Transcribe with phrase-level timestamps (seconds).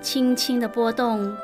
[0.00, 1.36] 轻轻的波动，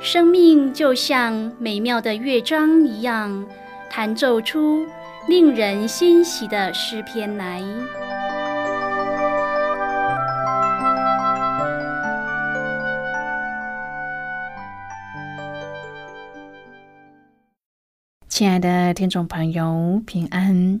[0.00, 3.46] 生命就像美妙的乐章一样，
[3.90, 4.86] 弹奏出
[5.28, 7.62] 令人欣喜的诗篇来。
[18.28, 20.80] 亲爱的听众朋友，平安！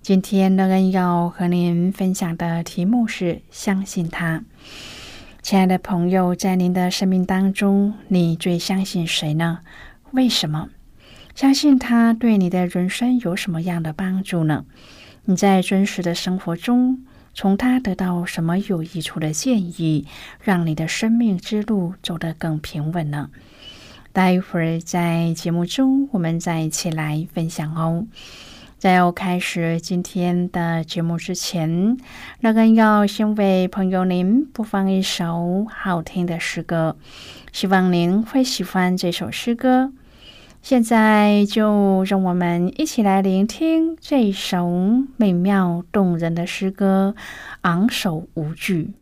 [0.00, 4.42] 今天乐恩要和您分享的题目是“相信他”。
[5.42, 9.60] 亲爱的朋友，在您的生命当中，你最相信谁呢？
[10.12, 10.68] 为什么？
[11.34, 14.64] 相信他对你的人生有什么样的帮助呢？
[15.24, 17.04] 你在真实的生活中，
[17.34, 20.06] 从他得到什么有益处的建议，
[20.40, 23.30] 让你的生命之路走得更平稳呢？
[24.12, 28.06] 待会儿在节目中，我们再一起来分享哦。
[28.78, 31.96] 在要开始今天的节目之前，
[32.40, 36.96] 那个要先为朋友您播放一首好听的诗歌，
[37.52, 39.92] 希望您会喜欢这首诗歌。
[40.62, 44.70] 现在就让我们一起来聆听这首
[45.16, 47.16] 美妙动人的诗歌，
[47.62, 48.92] 昂首无惧。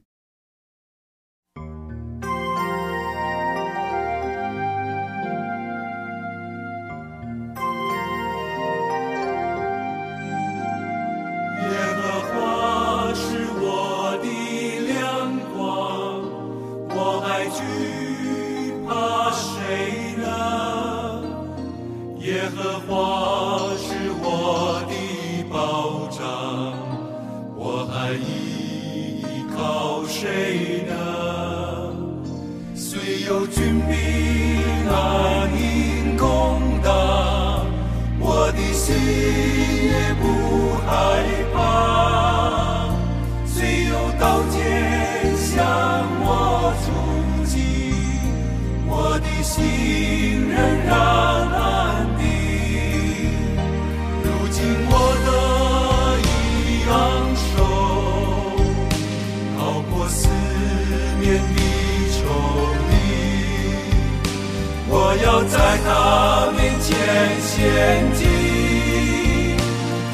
[65.56, 66.94] 在他面前
[67.40, 68.20] 献祭，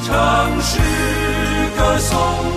[0.05, 0.09] 唱
[0.61, 0.79] 诗
[1.77, 2.52] 歌颂。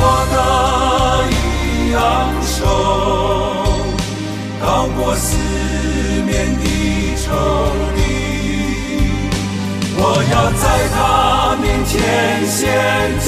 [0.00, 0.02] 我
[0.32, 0.36] 的
[1.30, 1.34] 一
[1.92, 1.96] 样
[2.42, 2.56] 手，
[4.60, 4.64] 高
[4.96, 5.26] 过四
[6.24, 6.64] 面的
[7.16, 7.26] 仇
[7.96, 7.98] 敌，
[9.96, 10.00] 我
[10.30, 10.64] 要在
[10.94, 10.96] 他
[11.60, 11.92] 面前
[12.46, 12.56] 献
[13.20, 13.26] 祭，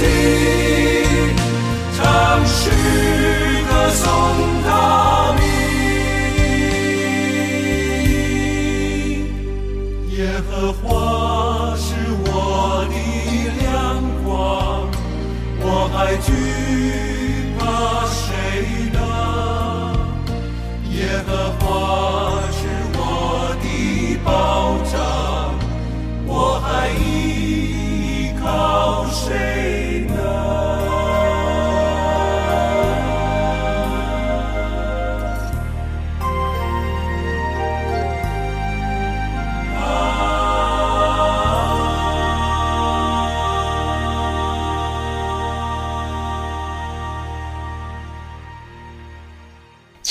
[1.97, 2.01] 唱
[2.47, 2.59] 诗
[3.69, 4.60] 歌颂。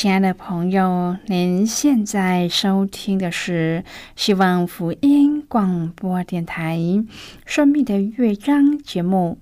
[0.02, 3.84] 亲爱的朋友，您现在收听的是
[4.16, 6.78] 希望福音广播电台
[7.46, 9.40] 《生命的乐章》节目。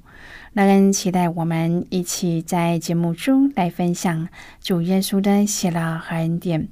[0.54, 6.70] 让人期待我们一起在节目中来分享主耶稣的喜乐和恩典。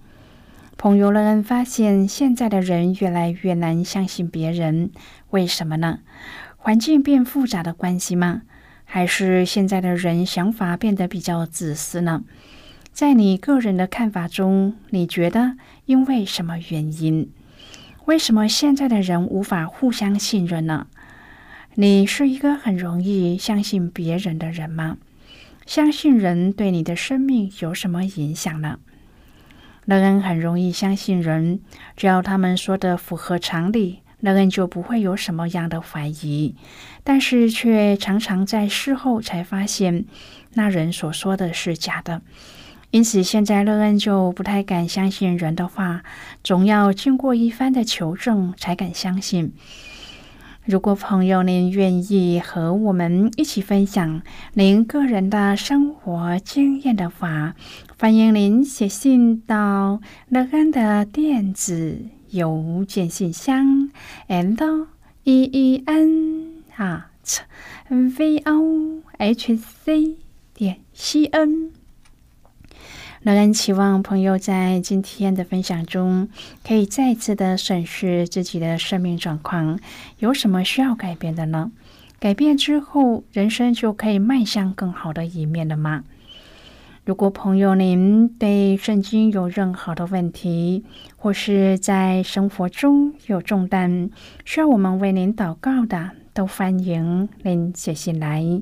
[0.78, 4.90] 朋友，让人发现现在的人越来越难相信别人，
[5.30, 6.00] 为什么呢？
[6.58, 8.42] 环境变复杂的关系吗？
[8.84, 12.24] 还是现在的人想法变得比较自私呢？
[12.96, 17.30] 在你个人的看法中，你觉得因为什么原因？
[18.06, 20.88] 为什么现在的人无法互相信任呢？
[21.74, 24.96] 你是一个很容易相信别人的人吗？
[25.66, 28.80] 相信人对你的生命有什么影响呢？
[29.84, 31.60] 那人很容易相信人，
[31.98, 36.56] 只要他们说的符合常理，那人就不会有什么样的怀疑。
[37.04, 40.06] 但是却常常在事后才发现，
[40.54, 42.22] 那人所说的是假的。
[42.96, 46.02] 因此，现在乐恩就不太敢相信人的话，
[46.46, 49.52] 总要经过一番的求证才敢相信。
[50.64, 54.22] 如果朋友您愿意和我们一起分享
[54.54, 57.56] 您个人的生活经验的话，
[58.00, 60.00] 欢迎您写信到
[60.30, 62.00] 乐恩的电子
[62.30, 63.90] 邮件信箱
[64.28, 64.88] ：l
[65.26, 67.42] e e n at
[67.90, 70.16] v o h c
[70.54, 71.85] 点 c n。
[73.26, 76.30] 乐恩期望朋友在今天的分享中，
[76.64, 79.80] 可以再次的审视自己的生命状况，
[80.20, 81.72] 有什么需要改变的呢？
[82.20, 86.04] 改变之后，人生就可以迈向更好的一面了吗？
[87.04, 90.86] 如果朋友您对圣经有任何的问题，
[91.18, 94.12] 或是在生活中有重担
[94.46, 98.62] 需要我们为您祷告的，都欢迎您写信来。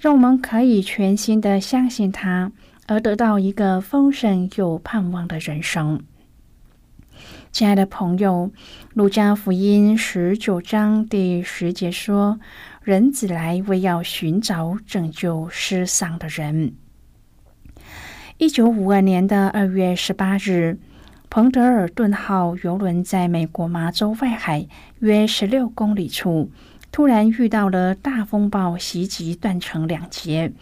[0.00, 2.50] 让我们可以全心的相信他，
[2.86, 6.02] 而得到一个丰盛又盼望的人生。
[7.52, 8.50] 亲爱的朋友，
[8.94, 12.40] 《路加福音》十九章第十节说
[12.82, 16.72] ：“人子来为要寻找拯救失丧的人。”
[18.38, 20.78] 一九五二年的二月十八日，
[21.28, 24.66] 彭德尔顿号游轮在美国麻州外海
[25.00, 26.50] 约十六公里处。
[26.92, 30.52] 突然遇到了大风暴袭击，断成两截。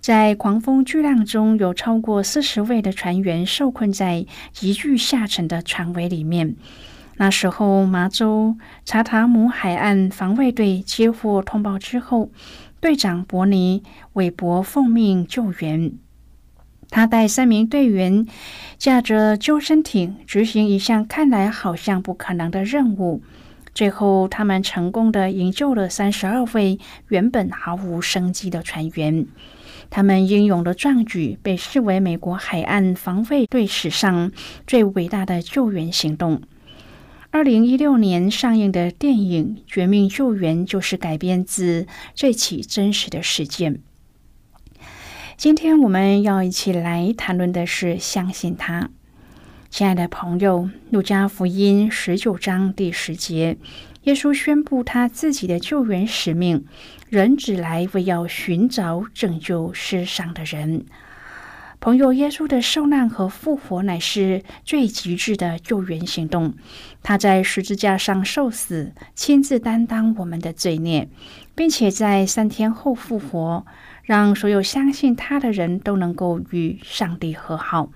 [0.00, 6.56] 在狂风巨浪中，有超过四十位的船员受困在急剧下沉的船尾里面。
[7.16, 12.30] 那时候，麻州查塔姆海岸防卫队接获通报之后，
[12.80, 13.82] 队长伯尼·
[14.14, 15.92] 韦伯奉命救援。
[16.90, 18.26] 他带三名队员
[18.76, 23.22] 驾着救生艇，执行一项看来好像不可能的任务。
[23.74, 29.26] 最后，他们成功的营救了三十二位原本毫无生机的船员。
[29.88, 34.30] 他们英勇的壮举被视为美国海岸防卫队史上
[34.66, 36.42] 最伟大的救援行动。
[37.30, 43.80] 二零一六年上映的电影《绝命救援》就是改编自这起真实的事件。
[45.38, 48.90] 今天我们要一起来谈论的是相信他。
[49.72, 53.56] 亲爱的朋友，《路加福音》十九章第十节，
[54.02, 56.66] 耶稣宣布他自己的救援使命：
[57.08, 60.84] 人只来为要寻找拯救世上的人。
[61.80, 66.52] 朋友，耶稣的受难和复活乃是最极致的救援行动。
[67.02, 71.08] 他在十字架上受死，亲自担当我们的罪孽，
[71.54, 73.64] 并且在三天后复活，
[74.02, 77.88] 让所有相信他的人都能够与上帝和好。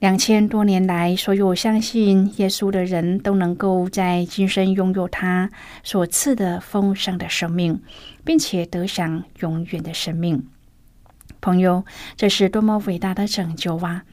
[0.00, 5.50] 两千多年来，所有相信耶稣的人都能够在今生拥有他
[5.82, 7.82] 所赐的丰盛的生命，
[8.24, 10.46] 并且得享永远的生命。
[11.40, 11.84] 朋友，
[12.16, 14.04] 这是多么伟大的拯救啊！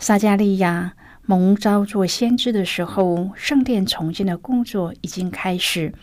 [0.00, 0.94] 撒加利亚
[1.26, 5.94] 蒙召做先知的时候，圣殿重建的工作已经开始，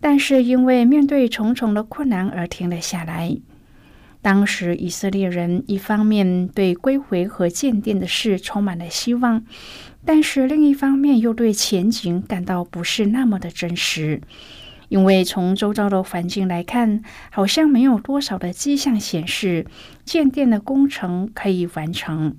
[0.00, 3.36] 但是因为面对重重的困难而停了下来。
[4.26, 9.44] 当时以色列人一方面对归回和建殿的事充满了希望，
[10.04, 14.20] 但是另一方面又对前景感到不是那么的真实。
[14.88, 19.64] 因为从周遭的环境来看，好像没有多少的迹象显示
[20.04, 22.34] 建殿的工程可以完成。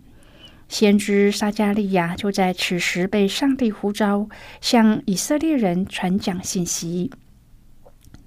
[0.68, 4.28] 先知撒加利亚就在此时被上帝呼召，
[4.60, 7.12] 向以色列人传讲信息。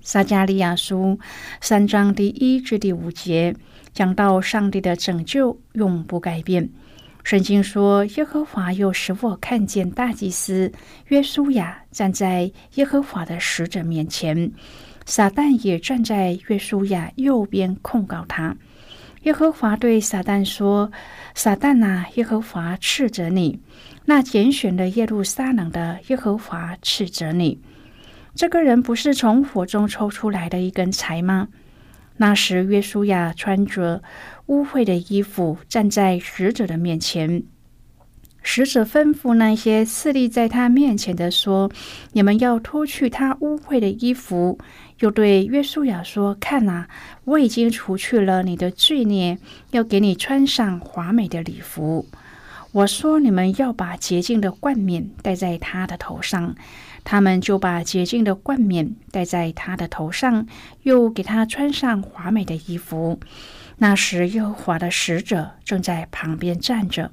[0.02, 1.18] 撒加利亚书
[1.60, 3.54] 三章第一至第五节
[3.92, 6.70] 讲到上帝的拯救永不改变。
[7.22, 10.72] 圣经说：“耶和华又使我看见大祭司
[11.08, 14.50] 约书亚站在耶和华的使者面前，
[15.04, 18.56] 撒旦也站在约书亚右边控告他。
[19.24, 20.90] 耶和华对撒旦说
[21.36, 23.60] ：‘撒旦啊，耶和华斥责你！
[24.06, 27.60] 那拣选的耶路撒冷的耶和华斥责你！
[28.34, 31.48] 这个人不是从火中抽出来的一根柴吗？’
[32.18, 34.02] 那时，约书亚穿着。”
[34.50, 37.44] 污秽的衣服站在使者的面前，
[38.42, 41.70] 使者吩咐那些侍立在他面前的说
[42.14, 44.58] ：“你们要脱去他污秽的衣服。”
[44.98, 46.86] 又对约书亚说：“看呐，
[47.26, 49.38] 我已经除去了你的罪孽，
[49.70, 52.04] 要给你穿上华美的礼服。”
[52.72, 56.56] 我说：“你们要把洁净的冠冕戴在他的头上。”
[57.10, 60.46] 他们就把洁净的冠冕戴在他的头上，
[60.84, 63.18] 又给他穿上华美的衣服。
[63.78, 67.10] 那时，耶和华的使者正在旁边站着。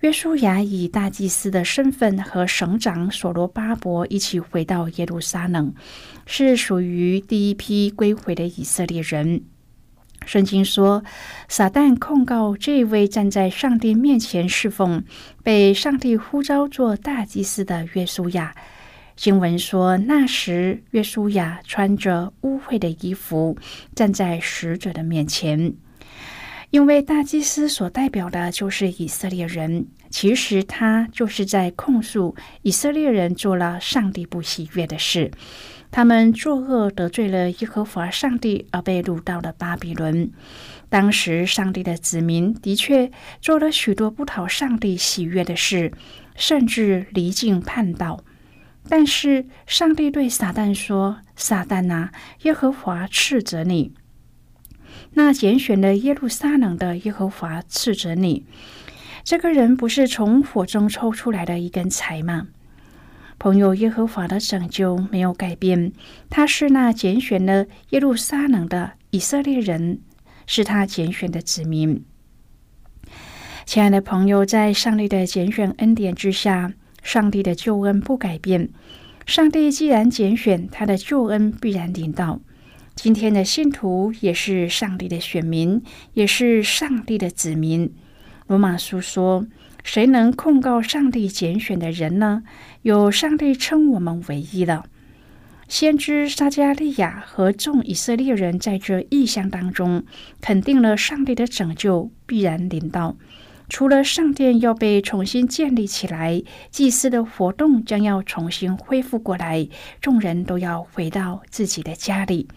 [0.00, 5.72] 约书亚以大祭司的身份和省长所罗巴伯一起回到耶路撒冷，
[6.26, 9.42] 是属于第一批归回的以色列人。
[10.26, 11.02] 圣经说，
[11.48, 15.02] 撒旦控告这位站在上帝面前侍奉、
[15.42, 18.54] 被上帝呼召做大祭司的约书亚。
[19.14, 23.56] 经文说，那时约书亚穿着污秽的衣服，
[23.94, 25.74] 站在使者的面前。
[26.70, 35.30] 因为大祭司所代表的就是以色列人，其实他就是在控诉以色列人做了上帝不喜悦的事。
[35.96, 40.30] 他们作恶得罪了耶和华上帝，而被掳到了巴比伦。
[40.90, 43.10] 当时，上帝的子民的确
[43.40, 45.90] 做了许多不讨上帝喜悦的事，
[46.34, 48.22] 甚至离境叛道。
[48.90, 52.12] 但是上帝对撒旦说：“撒旦啊，
[52.42, 53.94] 耶和华斥责你。
[55.14, 58.44] 那拣选的耶路撒冷的耶和华斥责你。
[59.24, 62.48] 这个人不是从火中抽出来的一根柴吗？
[63.38, 65.92] 朋友，耶和华的拯救没有改变，
[66.30, 70.00] 他是那拣选了耶路撒冷的以色列人，
[70.46, 72.04] 是他拣选的子民。
[73.64, 76.72] 亲爱的朋友，在上帝的拣选恩典之下。”
[77.06, 78.68] 上帝的救恩不改变。
[79.26, 82.40] 上帝既然拣选，他的救恩必然领到。
[82.96, 85.80] 今天的信徒也是上帝的选民，
[86.14, 87.94] 也是上帝的子民。
[88.48, 89.46] 罗马书说
[89.86, 92.42] ：“谁能控告上帝拣选的人呢？
[92.82, 94.84] 有上帝称我们为义了。”
[95.68, 100.04] 先知撒加利亚和众以色列人在这异象当中，
[100.40, 103.16] 肯定了上帝的拯救必然临到。
[103.68, 109.68] 除了圣殿要被重新建立起来，祭司的活动将要重新恢复过来，
[110.00, 112.48] 众人都要回到自己的家里。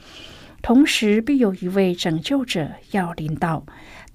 [0.62, 3.66] 同时，必有一位拯救者要临到。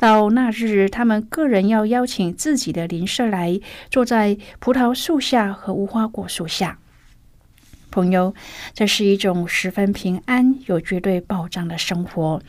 [0.05, 3.59] 到那日，他们个人要邀请自己的邻舍来，
[3.91, 6.79] 坐在葡萄树下和无花果树下。
[7.91, 8.35] 朋友，
[8.75, 12.43] 这是一种十分平安、有绝对保障的生活。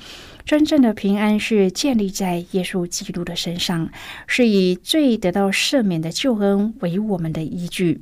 [0.44, 3.90] 真正的平安是建立在耶稣基督的身上，
[4.28, 8.02] 是以罪得到赦免的救恩为我们的依据。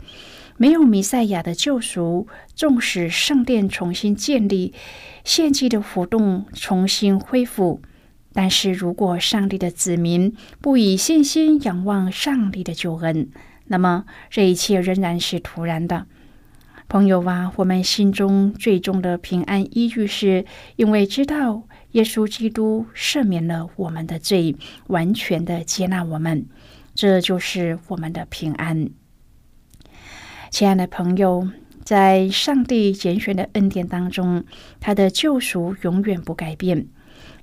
[0.57, 4.73] 没有弥赛亚的救赎，纵使圣殿重新建立，
[5.23, 7.83] 献祭的活动重新恢复，
[8.33, 13.29] 但是如果上帝的子民不以信心仰望上帝的救恩，
[13.67, 16.07] 那么这一切仍然是徒然的。
[16.89, 21.63] 朋友啊，我们心中最终的平安依据，是因为知道。
[21.93, 24.55] 耶稣基督赦免了我们的罪，
[24.87, 26.47] 完全的接纳我们，
[26.95, 28.89] 这就是我们的平安。
[30.49, 31.47] 亲爱的朋友，
[31.83, 34.43] 在上帝拣选的恩典当中，
[34.79, 36.87] 他的救赎永远不改变。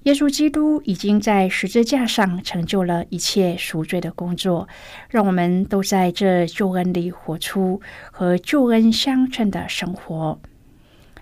[0.04, 4.66] 耶稣基督已经在十字架上成就了一切赎罪的工作，
[5.10, 10.40] 让我们都在这救恩里活出和救恩相称的生活。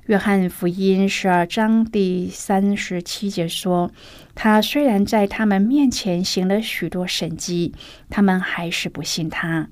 [0.07, 3.91] 约翰福音十二章第三十七节说
[4.37, 7.75] ：“他虽然在他们面前行了许多神迹，
[8.09, 9.69] 他们还是不信他。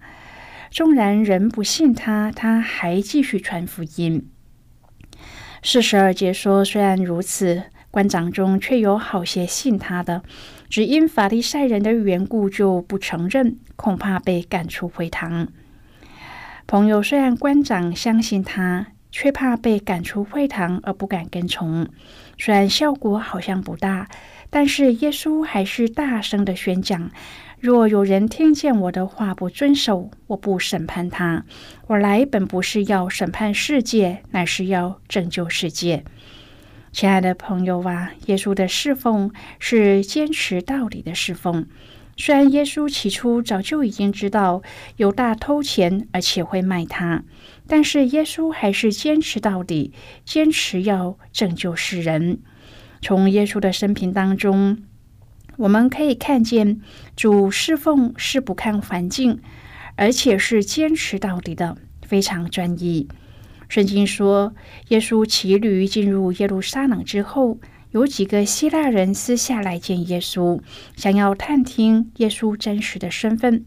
[0.73, 4.29] 纵然人不信他，他还继续传福音。”
[5.63, 7.63] 四十二节说：“虽然如此，
[7.97, 10.23] 官长中却有好些信他的，
[10.69, 15.49] 只因法利赛人的缘故，就不承认，恐怕被赶出会堂。”
[16.69, 18.89] 朋友虽然官长相信他。
[19.13, 21.89] 却怕被赶出会堂而不敢跟从。
[22.37, 24.09] 虽然效果好像不大，
[24.51, 27.11] 但是耶稣还是大声的宣讲：
[27.59, 31.47] 若有人听见我的话不遵守，我不审判他。
[31.87, 36.05] 我来本不是要审判世界，乃是要拯救世界。
[36.97, 41.67] 亲爱的朋友啊，耶稣的侍奉是坚持到底的侍奉。
[42.17, 44.63] 虽然耶稣起初早就已经知道
[44.97, 47.23] 犹大偷钱，而且会卖他。
[47.67, 49.93] 但是耶稣还是坚持到底，
[50.25, 52.39] 坚持要拯救世人。
[53.03, 54.79] 从耶稣的生平当中，
[55.59, 56.81] 我们可以看见
[57.15, 59.39] 主侍奉是不看环境，
[59.97, 63.07] 而且是坚持到底的，非常专一。
[63.69, 64.55] 圣经说，
[64.89, 67.59] 耶稣骑驴进入耶路撒冷之后，
[67.91, 70.61] 有几个希腊人私下来见耶稣，
[70.97, 73.65] 想要探听耶稣真实的身份。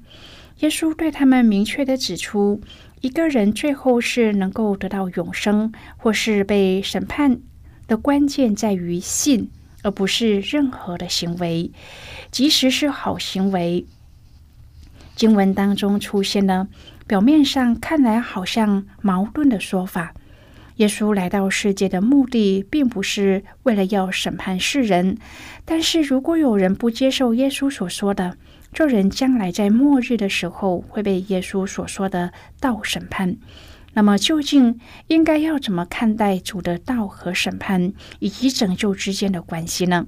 [0.60, 2.62] 耶稣对他们明确的指出。
[3.01, 7.39] 一个人最后是能够得到永生，或是被审判
[7.88, 9.50] 的关键在于信，
[9.84, 11.72] 而不是任何的行为，
[12.29, 13.86] 即使是好行为。
[15.15, 16.68] 经文当中出现了
[17.09, 20.13] 表面上看来好像矛盾的说法。
[20.75, 25.17] 耶稣来到世界的目的，并不是为了要审判世人，
[25.65, 28.37] 但是如果有人不接受耶稣所说的，
[28.71, 33.37] 这人将来在末日的时候会被耶稣所说的道审判。
[33.93, 40.05] 那么，究竟应该要怎么看待主的道和审判以及拯救之间的关系呢？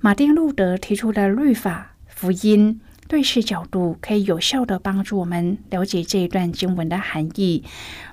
[0.00, 7.62] 马丁路德提出的律法、福音对视角度，可以有效的帮助我们了解这一段经文的含义。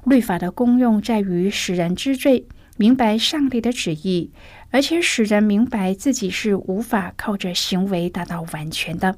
[0.06, 2.45] 律法的功用在于使人知罪，
[2.77, 4.32] 明白上帝的旨意。
[4.73, 9.17] 而且使人明白自己是无法靠着行为达到完全的，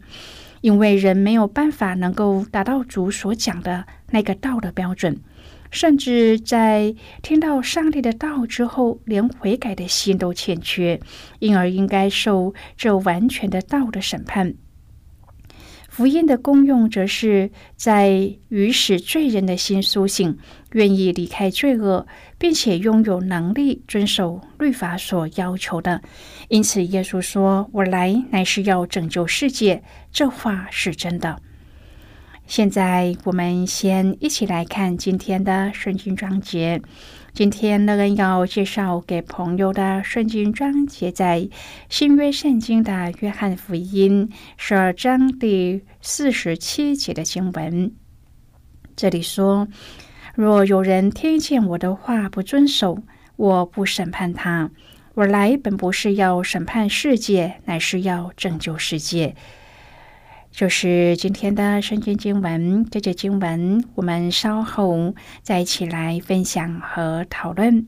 [0.62, 5.21] 因为人没有办法能够达到主所讲的那个道的标准，
[5.69, 10.99] 甚至在听到上帝的道之后，连悔改的心都欠缺，
[11.38, 14.55] 因而应该受这完全的道的审判。
[15.93, 20.39] 福音的功用，则是在于使罪人的心苏醒，
[20.71, 22.08] 愿意离开罪恶，
[22.39, 26.01] 并且拥有能力遵守律法所要求的。
[26.47, 31.39] 因此，耶稣说：“我来乃是要拯救世界。”这话是真的。
[32.47, 36.82] 现在，我们先一起来看今天的圣经章节。
[37.34, 41.50] 今天乐恩要介绍给朋友的圣经章节，在
[41.89, 47.91] 新约圣经的约翰福音十二章第四十七节的经文。
[48.96, 49.67] 这里说
[50.38, 53.00] ：“若有人听见我的话不遵守，
[53.36, 54.69] 我不审判他。
[55.15, 59.36] 我来本不是要审判世界，乃是要拯救世界。”
[60.53, 67.87] 就是今天的圣经经文，这节经文我们稍后再一起来分享和讨论。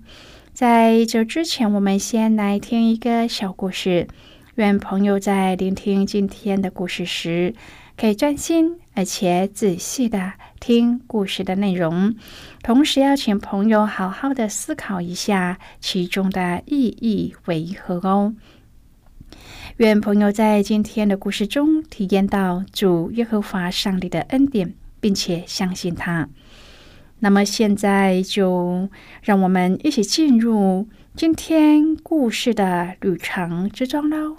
[0.51, 4.07] 在这之前，我们先来听一个小故事。
[4.55, 7.53] 愿朋友在聆听今天的故事时，
[7.95, 12.15] 可以专心而且仔细的听故事的内容，
[12.63, 18.33] 同时邀请朋友好好的思考一下其中的意义为何哦。
[19.77, 26.29] 愿朋友在今天的故事中体验到主耶和华上帝的恩典，并且相信他。
[27.19, 28.87] 那么现在就
[29.21, 34.37] 让我们一起进入今天故事的旅程之中喽。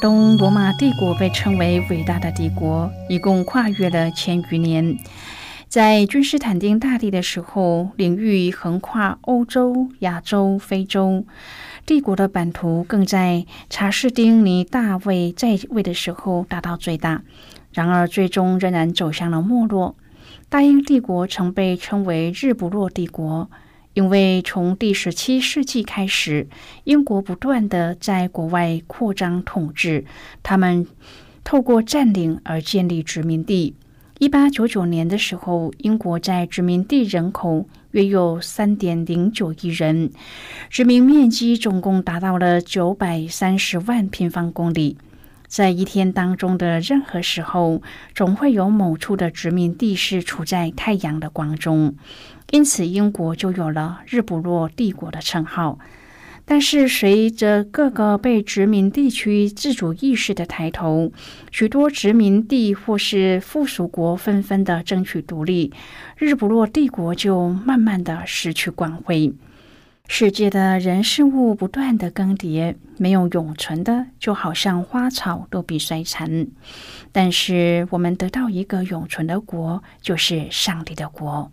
[0.00, 4.98] 东罗马帝国被称为伟大的帝国，一共跨越了千余年。
[5.72, 11.24] 在君士坦丁大帝的时候，领域横跨欧洲、亚洲、非洲。
[11.86, 17.22] 帝国的版图更在查士丁尼大卫在位的时候达到最大。
[17.72, 19.96] 然而，最终仍然走向了没落。
[20.50, 23.50] 大英帝国曾被称为日不落帝国，
[23.94, 26.48] 因为从第十七世纪开始，
[26.84, 30.04] 英国不断的在国外扩张统治，
[30.42, 30.86] 他们
[31.42, 33.74] 透过占领而建立殖民地。
[34.22, 40.12] 一八九九年的时候，英国在殖民地人口约有三点零九亿人，
[40.70, 44.96] 殖民面积总共达到了九百三十万平方公里。
[45.48, 47.82] 在一天当中的任何时候，
[48.14, 51.96] 总会有某处的殖民地是处在太阳的光中，
[52.52, 55.80] 因此英国就有了日不落帝国的称号。
[56.54, 61.10] 但是，随着各个被殖民地区自主意识的抬头，
[61.50, 65.72] 许多殖民地或是附属国纷纷的争取独立，
[66.18, 69.32] 日不落帝国就慢慢的失去光辉。
[70.06, 76.48] 世界的人事物不断的更迭，没有永存的，就好像花草都必衰残。
[77.12, 81.50] 但是，我们得到一个永存的国，就是上帝的国。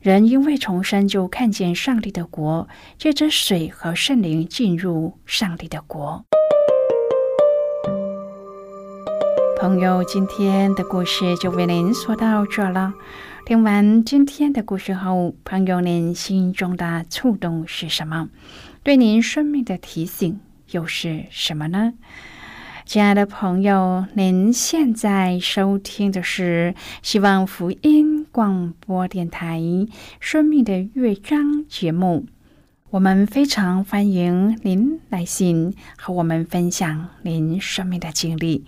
[0.00, 6.24] 人因为重生，就看见上帝的国，借着水和圣灵进入上帝的国。
[9.60, 12.94] 朋友，今天的故事就为您说到这了。
[13.44, 18.30] 听完今天的故事后，朋友您心中的触动是什么？
[18.82, 21.92] 对您生命的提醒又是什么呢？
[22.90, 29.60] 亲爱的朋友，您现在收听的是希望福音广播电台
[30.18, 32.26] 《生命的乐章》节目。
[32.90, 38.64] 我们非常欢迎您来信和我们分享您生命的经历。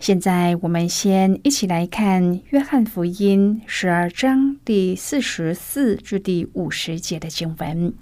[0.00, 7.94] 现在，我们先一起来看《约翰福音》十二章第四十四至第五十节的经文。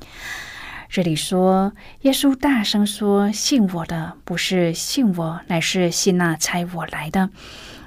[0.93, 7.31] 这里说，耶稣大声说：“信我的，不是信我，乃是信那差我来的。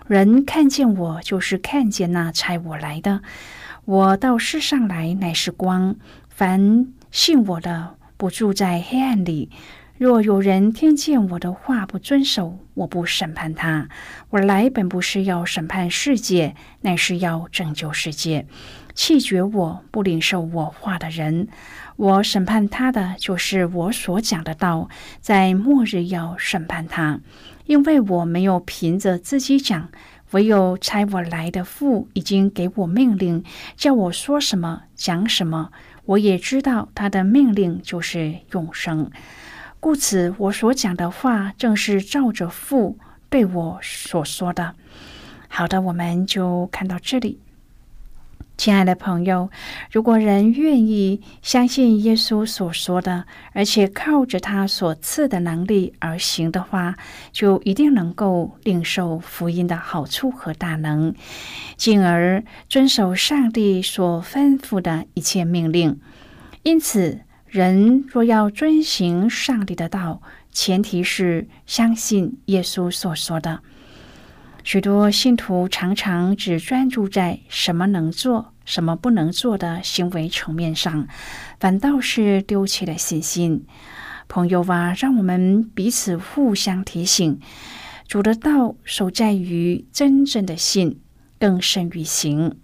[0.07, 3.21] 人看见我，就是看见那差我来的。
[3.85, 5.95] 我到世上来，乃是光。
[6.29, 9.51] 凡信我的，不住在黑暗里。
[9.97, 13.87] 若有人听见我的话不遵守，我不审判他。
[14.29, 18.45] 我来本不是要审判世界，乃是要拯救世界。
[18.93, 21.47] 弃绝我不领受我话的人。”
[21.95, 24.89] 我审判他的，就是我所讲的道，
[25.21, 27.21] 在末日要审判他，
[27.65, 29.89] 因为我没有凭着自己讲，
[30.31, 33.45] 唯有差我来的父已经给我命令，
[33.77, 35.71] 叫我说什么讲什么。
[36.03, 39.09] 我也知道他的命令就是永生，
[39.85, 42.97] 故此我所讲的话正是照着父
[43.29, 44.73] 对我所说的。
[45.47, 47.39] 好的，我们就看到这里。
[48.57, 49.51] 亲爱的朋友，
[49.91, 56.95] 如果人愿意相信耶稣所说的，而且靠着他所赐的能力而行的话，
[57.31, 61.13] 就一定能够领受福音的好处和大能，
[61.77, 65.99] 进而遵守上帝所吩咐的一切命令。
[66.63, 67.19] 因此，
[67.55, 73.61] 人若要遵行上帝的道，前提是相信耶稣所说的。
[74.65, 81.07] 许多信徒常常只专注在什么能做、什么不能做的行为层面上，
[81.57, 83.65] 反倒是丢弃了信心。
[84.27, 87.39] 朋友啊，让我们彼此互相提醒：
[88.05, 90.99] 主的道守在于真正的信，
[91.39, 92.57] 更胜于行。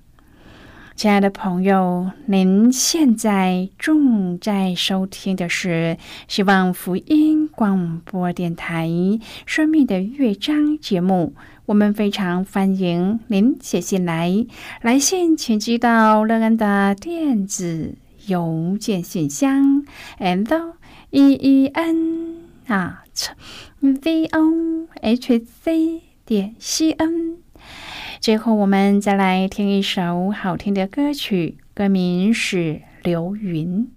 [1.02, 8.88] 亲爱的朋友，您现在正在收听的是希望福音广播电台
[9.48, 11.34] 《生命的乐章》节目。
[11.66, 14.46] 我们非常欢迎您写信来，
[14.84, 17.96] 来信请寄到乐安的电子
[18.28, 19.84] 邮件信箱
[20.20, 20.74] ，and
[21.10, 22.36] e e n
[22.68, 23.32] at
[23.80, 27.41] v o h c 点 c n。
[28.22, 32.58] 最后，我们再来听一首好听的歌曲，歌名是
[33.02, 33.88] 《流云》。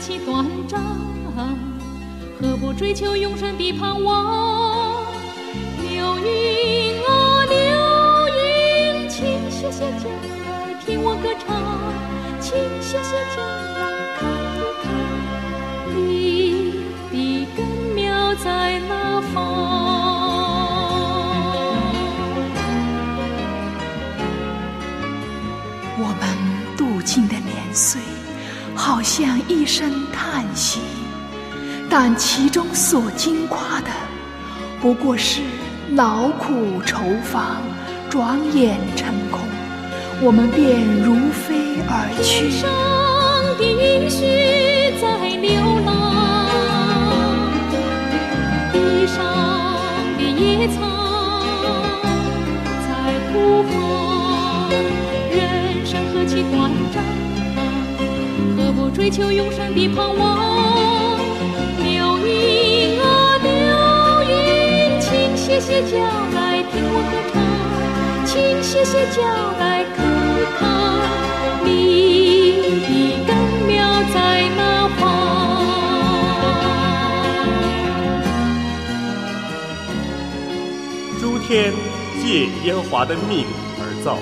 [0.00, 0.80] 其短暂，
[2.40, 5.04] 何不追求永生的盼望？
[5.82, 7.58] 流云啊，流
[8.36, 10.08] 云，请歇歇脚
[10.86, 11.46] 听我歌唱，
[12.40, 13.42] 请歇歇脚
[14.18, 14.86] 看一看，
[16.06, 16.06] 你
[17.10, 17.14] 的
[17.56, 19.34] 根苗在哪方？
[26.00, 26.22] 我们
[26.76, 28.00] 度尽的年岁。
[28.88, 30.80] 好像一声叹息，
[31.90, 33.90] 但其中所经跨的，
[34.80, 35.42] 不过是
[35.90, 37.58] 劳苦愁烦，
[38.08, 39.40] 转眼成空，
[40.22, 42.50] 我们便如飞而去。
[42.50, 42.66] 上
[43.58, 45.52] 的云絮在流
[45.84, 46.48] 浪，
[48.72, 49.18] 地上
[50.16, 50.78] 的野草
[52.88, 52.88] 在
[53.28, 53.70] 呼唤。
[55.30, 56.96] 人生何其短暂，
[58.94, 61.18] 追求永生的盼望？
[61.82, 63.48] 流云啊流
[64.28, 65.96] 云，请歇歇脚
[66.34, 67.36] 来听我歌唱，
[68.26, 69.22] 请歇歇脚
[69.58, 69.96] 来看
[70.58, 70.60] 看
[71.64, 71.68] 你
[72.86, 72.92] 的
[73.26, 73.30] 根
[73.66, 74.16] 苗在
[74.56, 74.60] 哪
[74.98, 75.00] 方。
[81.20, 81.72] 诸天
[82.22, 83.46] 借耶和华的命
[83.80, 84.18] 而造，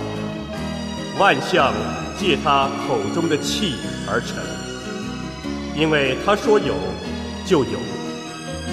[1.18, 1.72] 万象
[2.18, 3.74] 借他口中的气
[4.08, 4.36] 而成。
[5.74, 6.74] 因为他说有，
[7.44, 7.78] 就有；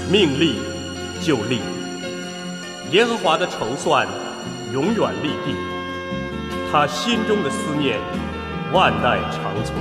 [0.10, 0.56] 命立，
[1.22, 1.60] 就立。
[2.92, 4.08] 耶和华的筹算
[4.72, 5.56] 永远立定，
[6.72, 8.00] 他心中的思念
[8.72, 9.76] 万代长存。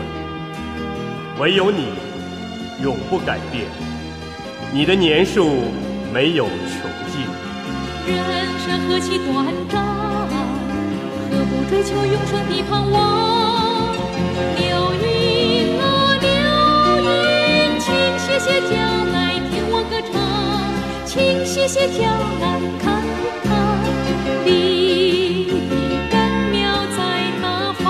[1.39, 1.87] 唯有你
[2.83, 3.67] 永不改变，
[4.73, 5.73] 你的年数
[6.13, 7.25] 没有穷尽。
[8.07, 9.83] 人生何其短暂，
[11.31, 13.23] 何不追求永生的盼望？
[18.43, 18.75] 请歇歇脚
[19.13, 20.19] 来听我歌唱，
[21.07, 22.03] 请歇歇脚
[22.41, 23.01] 来看
[23.45, 23.47] 看
[24.45, 25.77] 你的
[26.11, 26.19] 根
[26.51, 26.99] 苗在
[27.41, 27.81] 哪方。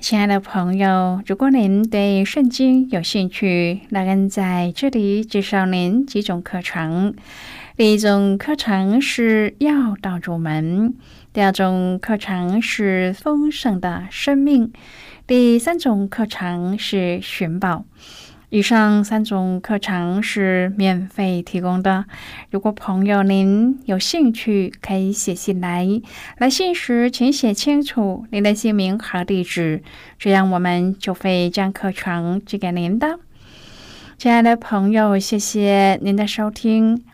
[0.00, 7.14] 亲爱的朋友，如果您对圣经有兴趣，那恩在这里介绍您几种课程。
[7.76, 10.94] 第一种课程是要道入门，
[11.38, 14.72] 第二种课程是丰盛的生命，
[15.24, 17.84] 第三种课程是寻宝。
[18.48, 22.06] 以上三种课程是免费提供的。
[22.50, 25.86] 如果朋友您有兴趣，可以写信来。
[26.38, 29.80] 来信时请写清楚您的姓名和地址，
[30.18, 33.20] 这样我们就会将课程寄给您的。
[34.16, 37.04] 亲爱的朋友，谢谢您的收听。